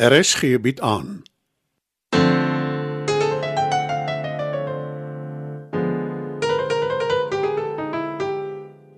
[0.00, 1.22] RSG bied aan.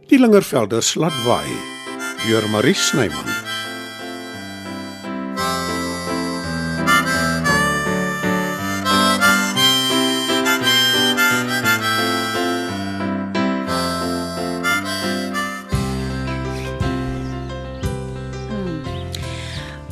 [0.07, 1.59] Die Lingervelder slatwaai
[2.27, 3.42] deur Marie Snyman.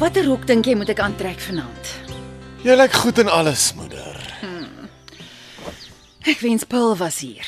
[0.00, 1.88] Watter rok dink jy moet ek aantrek vanaand?
[2.64, 4.16] Jy lyk goed in alles, moeder.
[6.24, 7.44] Ek wens Paul was hier.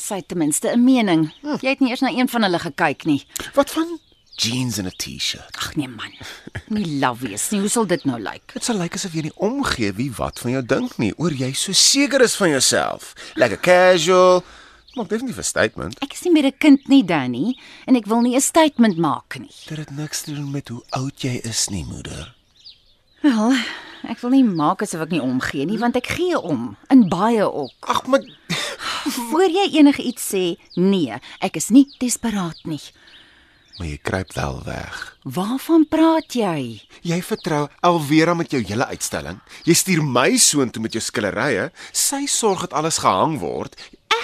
[0.00, 1.32] Sy het ten minste 'n mening.
[1.42, 3.26] Jy het nie eers na een van hulle gekyk nie.
[3.54, 3.98] Wat van
[4.36, 5.56] jeans en 'n T-shirt?
[5.56, 6.12] Ag nee man.
[6.68, 7.60] Nie love wees nie.
[7.60, 8.52] Hoe sal dit nou lyk?
[8.52, 11.52] Dit sal lyk asof jy nie omgee wie wat van jou dink nie, oor jy
[11.52, 13.12] so seker is van jouself.
[13.34, 14.44] Lekker casual.
[14.96, 15.98] Maak definitief 'n statement.
[16.02, 19.38] Ek is nie meer 'n kind nie, Danny, en ek wil nie 'n statement maak
[19.38, 19.52] nie.
[19.68, 22.34] Dit het niks te doen met hoe oud jy is nie, moeder.
[23.22, 23.52] Wel,
[24.08, 27.52] ek wil nie maak asof ek nie omgee nie, want ek gee om, in baie
[27.52, 27.72] ook.
[27.80, 28.20] Ag, maar
[29.06, 32.80] Voor jy enigiets sê, nee, ek is nie desperaat nie.
[33.78, 35.16] maar jy kruip wel weg.
[35.24, 36.80] Waarvan praat jy?
[37.02, 39.38] Jy vertrou Alvera met jou hele uitstalling.
[39.64, 41.70] Jy stuur my soontoe met jou skillerye.
[41.92, 43.76] Sy sorg dat alles gehang word.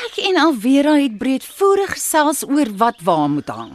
[0.02, 3.74] Ek en Alvera het breedvoerig gesels oor wat waar moet hang.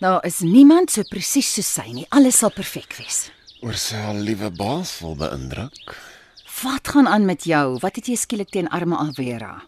[0.00, 2.06] Daar is niemand so presies soos sy nie.
[2.08, 3.26] Alles sal perfek wees.
[3.60, 5.92] Oor sy liewe baas wil beïndruk.
[6.62, 7.76] Wat gaan aan met jou?
[7.82, 9.58] Wat het jy skielik teen arme Alvera?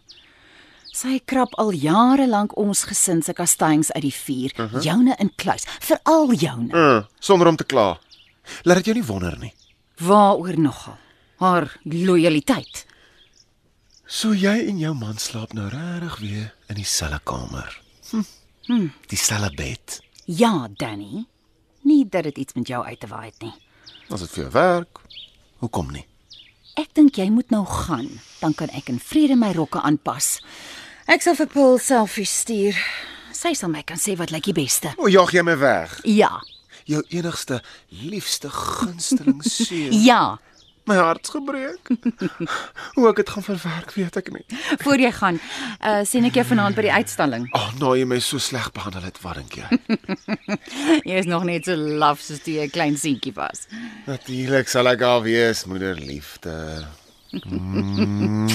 [0.95, 4.81] Sy krap al jare lank ons gesin se kastanjes uit die vuur, uh -huh.
[4.81, 6.71] joune in kluis, veral joune.
[6.73, 7.99] Uh, sonder om te kla.
[8.63, 9.53] Laat dit jou nie wonder nie.
[9.97, 10.97] Waaroor nogal?
[11.37, 12.85] Haar lojaliteit.
[14.05, 17.81] So jy en jou man slaap nou regtig weer in dieselfde kamer.
[18.11, 18.25] Hm.
[18.67, 18.89] hm.
[19.09, 20.01] Dieselfde bed.
[20.25, 21.25] Ja, Danny.
[21.81, 23.53] Nie dat dit iets met jou uit te waai het nie.
[24.09, 25.01] As dit vir jou werk,
[25.57, 26.05] hoekom nie?
[26.77, 28.09] Ek dink jy moet nou gaan,
[28.41, 30.39] dan kan ek in vrede my rokke aanpas.
[31.09, 32.77] Ek sal vir Paul selfie stuur.
[33.33, 34.93] Sy sal my kan sê wat lyk die beste.
[35.01, 35.97] O, jaag jy my weg?
[36.05, 36.43] Ja.
[36.85, 39.97] Jou enigste, liefste gunsteling seun.
[40.05, 40.37] Ja.
[40.85, 41.87] My hart's gebreek.
[42.95, 44.43] Hoe ek dit gaan verwerk, weet ek nie.
[44.83, 45.39] Voor jy gaan,
[45.81, 47.47] uh sien ek jou vanaand by die uitstalling.
[47.57, 51.17] Ag, oh, nou jy my so sleg behandel het, dink jy?
[51.17, 53.65] Is nog net so laf soos toe jy 'n klein seentjie was.
[54.05, 56.85] Natuurlik sal ek al wees, moeder liefde.
[57.33, 58.45] Mm,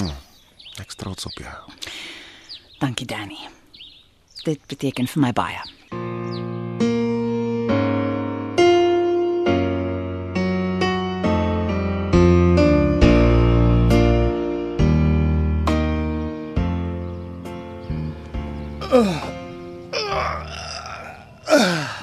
[0.83, 1.59] ek trots op jou.
[2.79, 3.43] Dankie Danny.
[4.45, 6.50] Dit beteken vir my baie.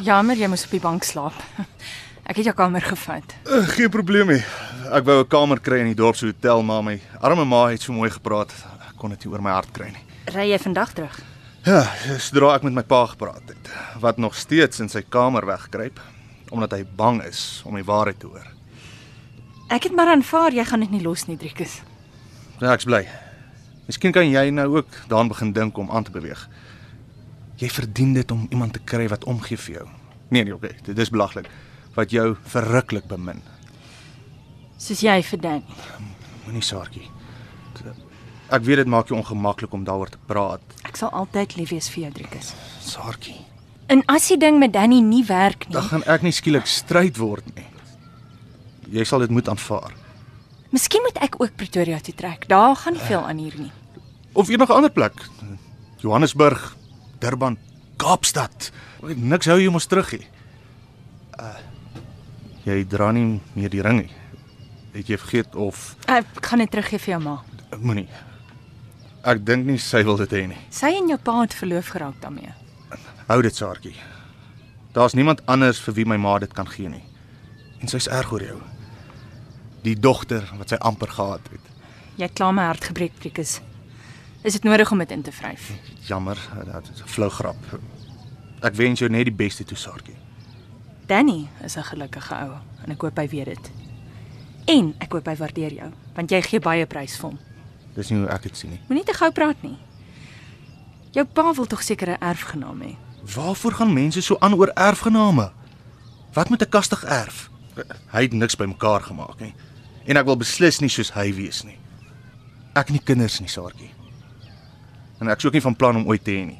[0.03, 1.37] Jammer, jy moes op die bank slaap.
[2.29, 3.35] Ek het jou kamer gevat.
[3.47, 4.43] Uh, geen probleem nie.
[4.91, 7.81] Ek wou 'n kamer kry in die dorp se hotel, maar my arme ma het
[7.81, 8.51] so mooi gepraat.
[8.89, 10.03] Ek kon dit nie oor my hart kry nie.
[10.35, 11.15] Ry jy vandag terug?
[11.67, 11.83] Ja,
[12.19, 15.99] sodra ek met my pa gepraat het, wat nog steeds in sy kamer wegkruip
[16.51, 18.45] omdat hy bang is om die waarheid te hoor.
[19.67, 21.81] Ek het maar aanvaar jy gaan dit nie los nie, Driekus.
[22.61, 23.03] Ja, ek's bly.
[23.87, 26.47] Miskien kan jy nou ook daaraan begin dink om aan te beweeg.
[27.57, 29.85] Jy verdien dit om iemand te kry wat omgee vir jou.
[30.29, 31.47] Nee, nee, okay, dit is belaglik.
[31.95, 33.41] Wat jou verruklik bemin.
[34.77, 35.77] Soos jy vir Danny.
[36.45, 37.07] Moenie saartjie.
[38.53, 40.61] Ek weet dit maak jou ongemaklik om daaroor te praat.
[40.87, 42.53] Ek sal altyd lief wees vir jou, Driekus.
[42.85, 43.35] Saartjie.
[43.91, 47.17] En as die ding met Danny nie werk nie, Dan gaan ek nie skielik stryd
[47.19, 47.65] word nie.
[48.91, 49.91] Jy sal dit moet aanvaar.
[50.71, 52.47] miskien moet ek ook Pretoria toe trek.
[52.47, 53.71] Daar gaan nie veel aan hier nie.
[54.33, 55.13] Of enige ander plek.
[56.03, 56.75] Johannesburg,
[57.19, 57.57] Durban,
[57.97, 58.71] Kaapstad.
[59.15, 60.27] Niks hou jou mos terug nie.
[61.37, 61.53] Uh,
[62.65, 64.11] jy dra nie meer die ring nie.
[64.95, 67.35] Het jy vergeet of Ek gaan dit teruggee vir jou ma.
[67.79, 68.07] moenie.
[69.27, 70.57] Ek dink nie sy wil dit hê nie.
[70.71, 72.53] Sy en jou pa het verloof geraak daarmee.
[73.27, 73.95] Hou dit, Saartjie.
[74.95, 77.03] Daar's niemand anders vir wie my ma dit kan gee nie.
[77.81, 78.59] En sy's erg oor jou.
[79.83, 81.61] Die dogter wat sy amper gehad het.
[82.17, 83.59] Jy het klaar my hart gebreek, Driekus.
[84.43, 85.71] Is dit nodig om dit in te vryf?
[86.07, 87.55] Jammer, dit is 'n flou grap.
[88.61, 90.15] Ek wens jou net die beste toe, Saartjie.
[91.05, 92.51] Danny is 'n gelukkige ou
[92.83, 93.71] en ek hoop hy weet dit.
[94.65, 97.39] En ek hoop hy waardeer jou, want jy gee baie prys vir hom.
[97.95, 98.79] Dis nie hoe ek dit sien nie.
[98.87, 99.77] Moenie te gou praat nie.
[101.11, 102.95] Jou pa wil tog seker 'n erfgenaam hê.
[103.35, 105.51] Waarvoor gaan mense so aan oor erfgename?
[106.33, 107.49] Wat met 'n kastig erf?
[108.11, 109.53] Hy het niks bymekaar gemaak nie.
[110.05, 111.77] En ek wil beslis nie soos hy wees nie.
[112.75, 113.89] Ek nie kinders nie, Saartjie.
[115.19, 116.59] En ek is ook nie van plan om ooit te hê nie.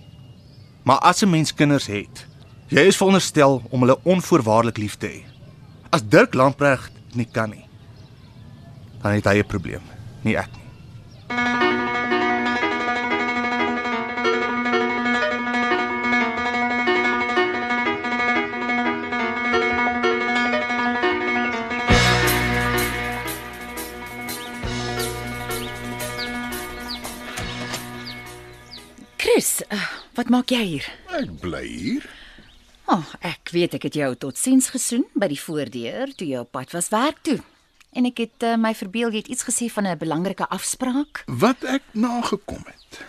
[0.84, 2.28] Maar as 'n mens kinders het,
[2.68, 5.24] jy is veronderstel om hulle onvoorwaardelik lief te hê.
[5.90, 7.66] As Dirk Lamprecht nie kan nie,
[9.02, 9.82] dan het hy 'n probleem,
[10.22, 10.67] nie ek nie.
[29.18, 29.82] Chris, uh,
[30.14, 30.88] wat maak jy hier?
[31.18, 32.04] Ek bly hier.
[32.88, 36.52] O, oh, ek weet ek het jou totsiens gesoen by die voordeur toe jy op
[36.56, 37.40] pad was werk toe.
[37.98, 41.24] En ek het uh, my verbeel jy het iets gesê van 'n belangrike afspraak.
[41.26, 43.02] Wat ek nagekom het.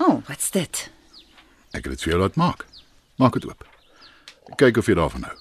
[0.00, 0.90] O, oh, wat's dit?
[1.76, 2.66] Ek het dit vir jou laat maak.
[3.20, 3.68] Maak dit oop.
[4.56, 5.36] Kyk of jy daarvan hou.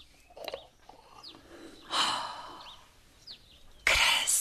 [3.87, 4.35] Chris.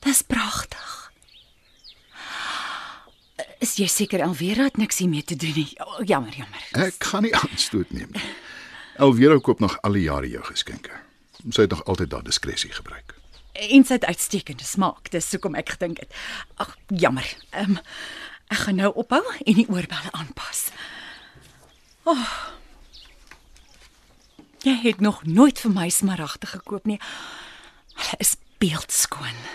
[0.00, 0.83] Dis pragtig.
[3.74, 5.72] Is jy seker Alvera het niks hiermee te doen nie?
[5.82, 6.66] Oh, jammer, jammer.
[6.78, 8.28] Ek gaan nie aanstoot neem nie.
[9.02, 10.94] Elvira koop nog al die jare jou geskenke.
[11.48, 13.16] Sy het nog altyd daardie diskresie gebruik.
[13.66, 15.10] En sy het uitstekende smaak.
[15.10, 16.14] Dis hoekom ek gedink het.
[16.62, 17.26] Ag, jammer.
[17.50, 17.82] Ehm um,
[18.54, 20.68] ek gaan nou ophou en die oorbelle aanpas.
[22.06, 22.30] Oh.
[24.62, 27.02] Jy het nog nooit vir my smaragde gekoop nie.
[27.98, 29.46] Hulle is beeldskoon.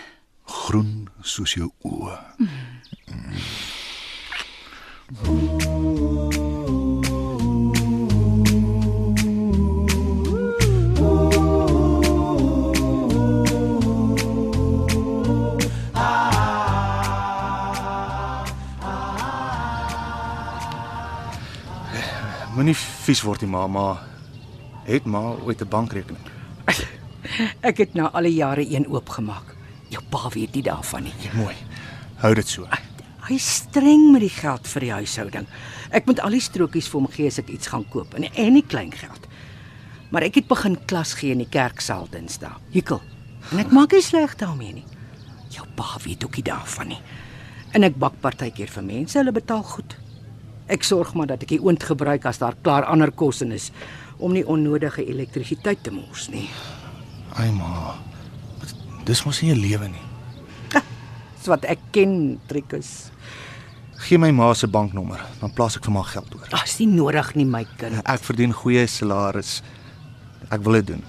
[0.44, 2.18] Groen soos jou oë.
[2.36, 3.79] Mm.
[5.10, 5.24] Moenie
[22.76, 23.98] vies word nie, ma, maar
[24.86, 26.22] het ma ooit 'n bankrekening?
[27.68, 29.56] Ek het nou al die jare een oopgemaak.
[29.88, 31.14] Jou pa weet nie daarvan nie.
[31.34, 31.56] Mooi.
[32.16, 32.62] Hou dit so.
[32.70, 32.89] Hy
[33.34, 35.46] is streng met die geld vir die huishouding.
[35.90, 38.52] Ek moet al die strokies vir hom gee as ek iets gaan koop en en
[38.54, 39.26] nie klein geld.
[40.10, 42.56] Maar ek het begin klas gee in die kerksaal Dinsdae.
[42.74, 43.00] Hikkel.
[43.52, 44.86] En ek maak nie sleg daarmee nie.
[45.50, 47.00] Jou pa weet ook nie daarvan nie.
[47.74, 49.96] En ek bak partykeer vir mense, hulle betaal goed.
[50.70, 53.70] Ek sorg maar dat ek die oond gebruik as daar klaar ander kos in is
[54.18, 56.48] om nie onnodige elektrisiteit te mors nie.
[57.38, 57.96] Ai ma.
[59.06, 60.09] Dis mos nie 'n lewe nie.
[61.40, 63.08] Dis wat ek ken, Trikus.
[64.04, 66.48] Gee my ma se banknommer, dan plaas ek vir my geld oor.
[66.52, 68.02] Ag, is nie nodig nie, my kind.
[68.04, 69.62] Ek verdien goeie salaris.
[70.52, 71.02] Ek wil dit doen.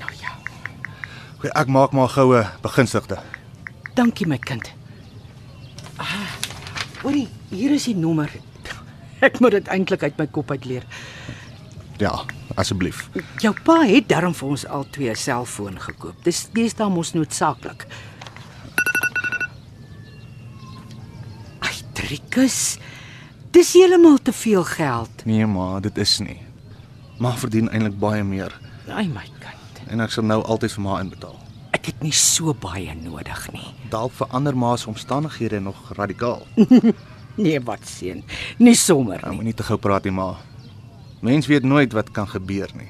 [0.00, 0.32] Nou ja.
[1.36, 3.20] Goeie, ek maak maar goue begunstigde.
[3.98, 4.72] Dankie my kind.
[6.00, 6.32] Ah,
[7.02, 8.32] hoorie, hier is die nommer.
[9.26, 10.86] Ek moet dit eintlik uit my kop uit leer.
[12.00, 12.14] Ja,
[12.56, 13.02] asseblief.
[13.44, 16.16] Jou pa het darm vir ons al twee 'n selfoon gekoop.
[16.24, 17.84] Dis dis dan mos noodsaaklik.
[22.10, 22.78] Ai, Trikus.
[23.54, 25.22] Dis heeltemal te veel geld.
[25.26, 26.40] Nee ma, dit is nie.
[27.20, 28.50] Ma verdien eintlik baie meer
[28.90, 29.80] Ai my kind.
[29.90, 31.36] en ek sal nou altyd vir ma inbetaal.
[31.76, 33.68] Ek het nie so baie nodig nie.
[33.90, 36.42] Dalk verander ma se omstandighede nog radikaal.
[37.40, 38.24] Nee, wat seun.
[38.58, 39.36] Nie sommer Nou nie.
[39.38, 40.34] moenie te gou praat nie ma.
[41.22, 42.88] Mens weet nooit wat kan gebeur nie.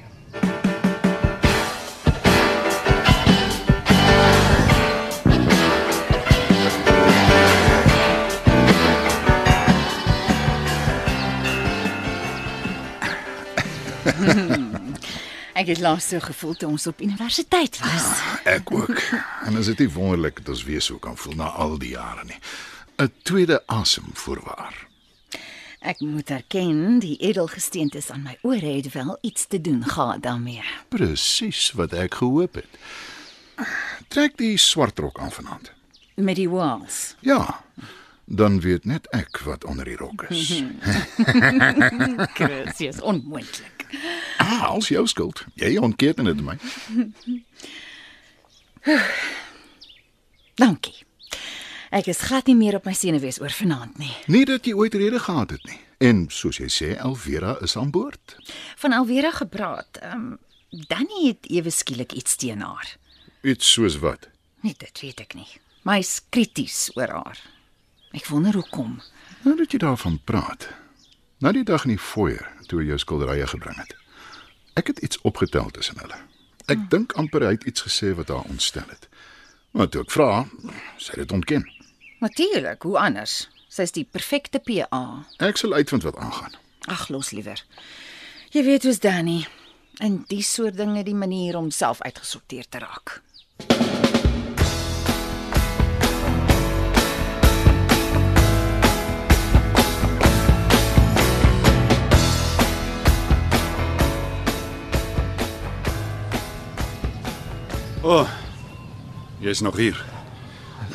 [15.59, 18.05] Ek het laas so gevoel toe ons op universiteit was.
[18.47, 19.01] Ek ook.
[19.45, 22.23] En is dit nie wonderlik dat ons weer so kan voel na al die jare
[22.25, 22.39] nie.
[23.01, 24.87] 'n Tweede asem voorwaar.
[25.81, 30.61] Ek moet erken, die edelgesteentes aan my ore het wel iets te doen gehad daarmee.
[30.87, 32.77] Presies wat ek gehoop het.
[34.07, 35.71] Trek die swart rok aan vanaand.
[36.15, 37.15] Met die walls.
[37.19, 37.63] Ja.
[38.25, 40.63] Dan weet net ek wat onder die rok is.
[42.37, 43.85] Chris, is onmoontlik.
[44.41, 45.45] Ah, als jou skuld.
[45.59, 46.57] Jy ontken dit my.
[50.57, 50.97] Dankie.
[51.91, 54.13] Ek is glad nie meer op my senuwees oor vanaand nie.
[54.31, 55.79] Nie dat jy ooit rede gehad het nie.
[56.01, 58.37] En soos jy sê, Elvira is aan boord.
[58.81, 59.99] Van Alvera gepraat.
[60.01, 60.39] Ehm um,
[60.87, 62.95] Danny het ewe skielik iets teen haar.
[63.43, 64.29] Iets soos wat?
[64.63, 65.47] Nee, dit weet ek nie.
[65.83, 67.41] Maar hy's krities oor haar.
[68.15, 69.01] Ek wonder hoekom.
[69.43, 70.69] Nou dat jy daarvan praat.
[71.43, 73.95] Na die dag in die foyer toe hy jou skilderye gebring het.
[74.73, 76.17] Ek het iets opgetel tussen hulle.
[76.71, 79.07] Ek dink amper hy het iets gesê wat haar ontstel het.
[79.71, 80.45] Maar toe ek vra,
[80.97, 81.65] sy het dit ontken.
[82.21, 83.47] Natuurlik, hoe anders?
[83.71, 85.23] Sy's die perfekte PA.
[85.39, 86.55] Ek sal uitvind wat aangaan.
[86.91, 87.63] Ag, los liewer.
[88.51, 89.45] Jy weet hoe's Danny.
[90.03, 93.21] En die soort dinge die manier om self uitgesorteer te raak.
[108.03, 108.19] O.
[108.19, 108.29] Oh,
[109.41, 109.97] Jy's nog hier.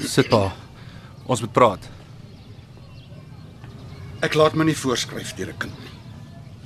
[0.03, 0.53] Sit pa.
[1.27, 1.85] Ons moet praat.
[4.27, 5.95] Ek laat my nie voorskryf deur 'n kind nie.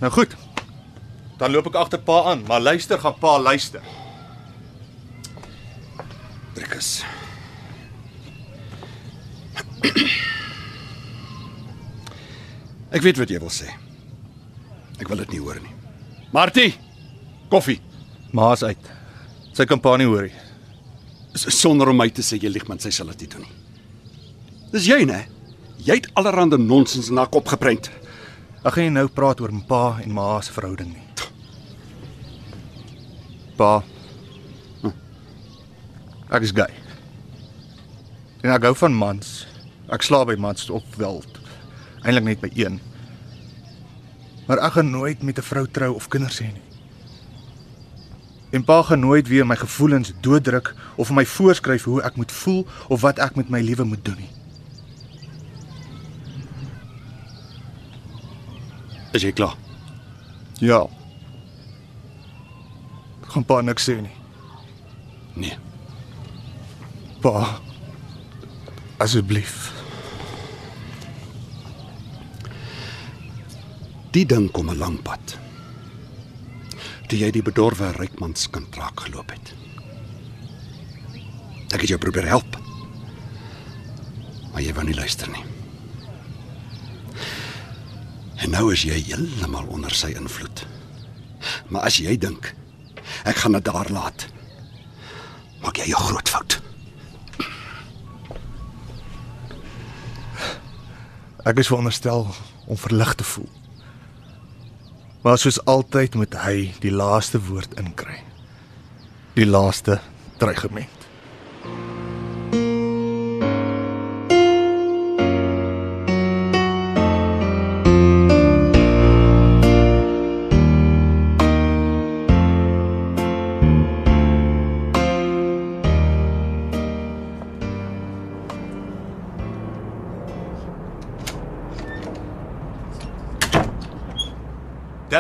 [0.01, 0.37] Nou goed.
[1.39, 3.81] Dan loop ek agter pa aan, maar luister, gaan pa luister.
[6.55, 7.05] Driekus.
[12.91, 13.69] Ek weet wat jy wil sê.
[14.99, 15.75] Ek wil dit nie hoor nie.
[16.33, 16.75] Martie,
[17.49, 17.81] koffie.
[18.33, 19.00] Ma's uit.
[19.61, 20.39] Sy kan pa nie hoor nie.
[21.37, 23.57] Sonder om my te sê jy lieg, man, sy sal dit nie doen nie.
[24.73, 25.27] Dis jy, né?
[25.85, 27.91] Jy het allerlei nonsens in haar kop geprent.
[28.65, 31.05] Ek gaan nie nou praat oor my pa en ma se verhouding nie.
[33.61, 33.83] Pa.
[36.33, 36.73] Ek is gay.
[38.41, 39.35] En ek hou van mans.
[39.93, 41.21] Ek slaap by mans op wel.
[42.01, 42.81] Eintlik net by een.
[44.49, 46.70] Maar ek gaan nooit met 'n vrou trou of kinders hê nie.
[48.51, 52.33] En pa gaan nooit weer my gevoelens dooddruk of vir my voorskryf hoe ek moet
[52.33, 54.31] voel of wat ek met my lewe moet doen nie.
[59.15, 59.57] Is jy klaar?
[60.59, 60.85] Ja.
[63.31, 64.15] Gaan pa niks sê nie.
[65.35, 65.57] Nee.
[67.23, 67.61] Pa.
[68.99, 69.71] Asseblief.
[74.11, 75.40] Die ding kom 'n lang pad.
[77.11, 79.49] Toe jy die bedorwe rykmanskind raak geloop het.
[81.75, 82.55] Ek het jou probeer help.
[84.53, 85.43] Maar jy wou nie luister nie.
[88.47, 90.63] En nou is jy heeltemal onder sy invloed.
[91.75, 92.53] Maar as jy dink
[93.27, 94.29] ek gaan dit daar laat,
[95.67, 96.61] maak jy 'n groot fout.
[101.45, 102.29] Ek is veronderstel
[102.67, 103.60] om verlig te voel.
[105.21, 108.17] Maar soos altyd moet hy die laaste woord inkry.
[109.37, 109.99] Die laaste
[110.41, 111.00] dreigement.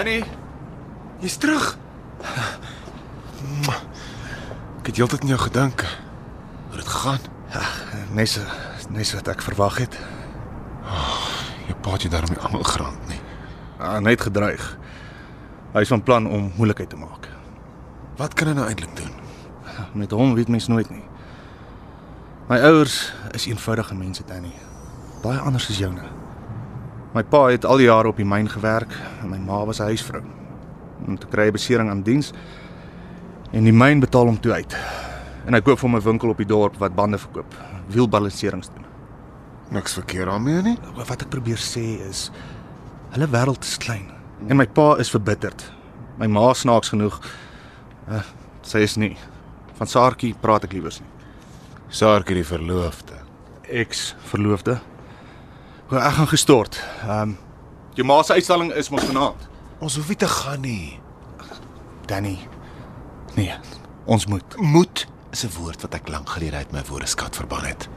[0.00, 0.25] Danny,
[1.21, 1.76] Jy's terug.
[4.80, 5.83] Ek het heeltyd aan jou gedink.
[6.71, 7.19] Hoe dit gaan?
[8.16, 8.38] nes
[8.88, 9.99] nes wat ek verwag het.
[11.69, 13.21] Jy paat jy daarom nie almal grant nie.
[13.76, 14.64] Ah, net gedreig.
[15.75, 17.28] Hy is van plan om moeilikheid te maak.
[18.16, 19.12] Wat kan hy nou eintlik doen?
[19.92, 21.04] Met hom weet mens nooit nie.
[22.49, 24.57] My ouers is eenvoudige mense, Danny.
[25.21, 26.20] Baie anders as joune.
[27.11, 29.90] My pa het al die jare op die myn gewerk en my ma was 'n
[29.90, 30.23] huisvrou.
[31.07, 32.33] Om te kry 'n besering aan diens
[33.52, 34.76] en die myn betaal hom toe uit.
[35.47, 37.55] En hy koop vir hom 'n winkel op die dorp wat bande verkoop,
[37.88, 38.85] wielbalanserings doen.
[39.71, 40.79] Niks verkeerd daarmee nie.
[40.95, 42.31] Wat ek probeer sê is
[43.11, 44.11] hulle wêreld is klein
[44.49, 45.73] en my pa is verbitterd.
[46.19, 47.21] My ma snaaks genoeg
[48.09, 48.23] uh,
[48.62, 49.17] sy is nie.
[49.75, 51.09] Van Saartjie praat ek liewers nie.
[51.88, 53.19] Saartjie die verloofde.
[53.62, 54.81] Ex verloofde.
[55.90, 56.85] Hoe ek gaan gestort.
[57.02, 57.38] Ehm um,
[57.99, 59.49] jou ma se uitstalling is mos vanaand.
[59.82, 61.00] Ons hoef nie te gaan nie.
[62.06, 62.37] Danny.
[63.35, 63.54] Nee,
[64.04, 64.56] ons moet.
[64.56, 67.88] Moet is 'n woord wat ek lank gelede uit my woordeskat verban het.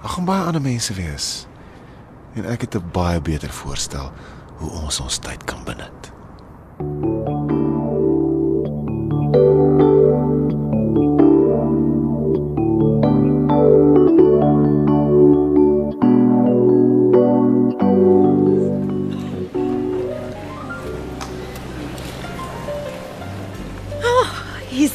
[0.00, 1.46] Daar gaan baie ander mense wees.
[2.34, 4.12] En ek het 'n baie beter voorstel
[4.56, 5.99] hoe ons ons tyd kan benut.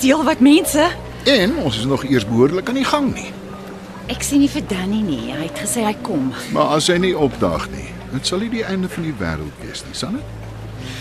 [0.05, 0.91] Heel wat mense.
[1.23, 3.31] En ons is nog eers behoorlik aan die gang nie.
[4.13, 5.31] Ek sien nie vir Danny nie.
[5.33, 6.27] Hy het gesê hy kom.
[6.53, 9.81] Maar as hy nie opdaag nie, dit sal nie die einde van die wêreld wees
[9.87, 10.93] nie, sal dit?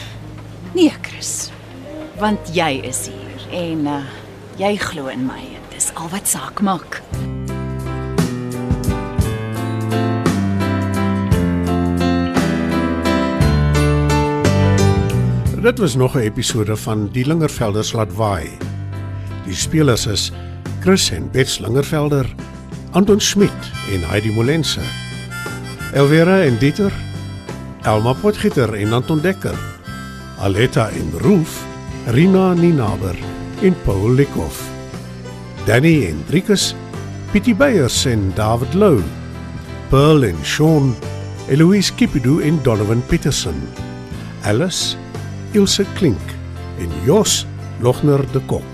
[0.73, 1.51] Nee, Chris.
[2.17, 4.01] Want jy is hier en uh
[4.57, 5.43] jy glo in my.
[5.75, 7.03] Dis al wat saak maak.
[15.61, 18.73] Dit was nog 'n episode van Die Lingervelders laat waai.
[19.45, 20.31] Die spelers is
[20.81, 22.27] Chris en Bets Lingervelder,
[22.93, 24.81] Anton Smit en Heidi Molense.
[25.93, 26.93] Elvira en Dieter,
[27.85, 29.57] Elma Potgieter en Anton Dekker.
[30.41, 31.61] Aletta en Roof,
[32.07, 33.17] Rina Ninaber
[33.63, 34.63] en Paul Likhoff.
[35.67, 36.75] Danny en Driekus,
[37.33, 39.03] Pietie Beyers en David Lou.
[39.91, 40.95] Pearl en Sean,
[41.49, 43.61] Eloise Kipidu en Donovan Petersen.
[44.45, 44.97] Alice
[45.53, 46.21] Ilse Klink
[46.81, 47.47] en Jos
[47.81, 48.74] Logner de Kok.